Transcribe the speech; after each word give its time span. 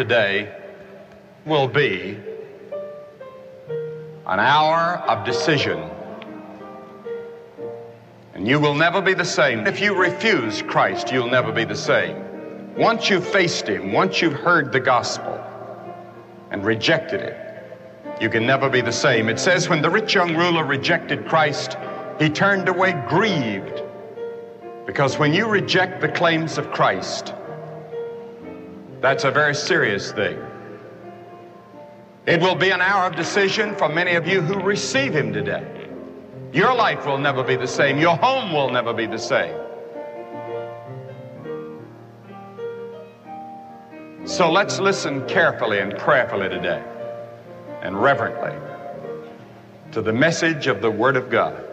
today 0.00 0.50
will 1.44 1.68
be 1.68 2.16
an 4.26 4.40
hour 4.40 4.96
of 5.06 5.26
decision. 5.26 5.78
And 8.32 8.48
you 8.48 8.58
will 8.58 8.72
never 8.72 9.02
be 9.02 9.12
the 9.12 9.26
same. 9.26 9.66
If 9.66 9.78
you 9.78 9.94
refuse 9.94 10.62
Christ, 10.62 11.12
you'll 11.12 11.28
never 11.28 11.52
be 11.52 11.64
the 11.64 11.76
same. 11.76 12.16
Once 12.76 13.10
you've 13.10 13.28
faced 13.28 13.68
Him, 13.68 13.92
once 13.92 14.22
you've 14.22 14.40
heard 14.40 14.72
the 14.72 14.80
gospel 14.80 15.38
and 16.50 16.64
rejected 16.64 17.20
it, 17.20 17.36
you 18.22 18.30
can 18.30 18.46
never 18.46 18.70
be 18.70 18.80
the 18.80 18.90
same. 18.90 19.28
It 19.28 19.38
says 19.38 19.68
when 19.68 19.82
the 19.82 19.90
rich 19.90 20.14
young 20.14 20.34
ruler 20.34 20.64
rejected 20.64 21.26
Christ, 21.26 21.76
he 22.18 22.30
turned 22.30 22.70
away 22.70 22.92
grieved. 23.06 23.82
Because 24.86 25.18
when 25.18 25.34
you 25.34 25.46
reject 25.46 26.00
the 26.00 26.08
claims 26.08 26.56
of 26.56 26.70
Christ, 26.70 27.34
that's 29.00 29.24
a 29.24 29.30
very 29.30 29.54
serious 29.54 30.12
thing. 30.12 30.38
It 32.26 32.40
will 32.40 32.54
be 32.54 32.70
an 32.70 32.80
hour 32.80 33.06
of 33.06 33.16
decision 33.16 33.74
for 33.74 33.88
many 33.88 34.14
of 34.14 34.26
you 34.28 34.40
who 34.40 34.60
receive 34.60 35.14
Him 35.14 35.32
today. 35.32 35.88
Your 36.52 36.74
life 36.74 37.06
will 37.06 37.18
never 37.18 37.42
be 37.42 37.56
the 37.56 37.66
same. 37.66 37.98
Your 37.98 38.16
home 38.16 38.52
will 38.52 38.70
never 38.70 38.92
be 38.92 39.06
the 39.06 39.18
same. 39.18 39.54
So 44.26 44.50
let's 44.50 44.78
listen 44.78 45.26
carefully 45.26 45.78
and 45.78 45.96
prayerfully 45.96 46.48
today 46.48 46.84
and 47.82 48.00
reverently 48.00 48.58
to 49.92 50.02
the 50.02 50.12
message 50.12 50.66
of 50.66 50.82
the 50.82 50.90
Word 50.90 51.16
of 51.16 51.30
God. 51.30 51.69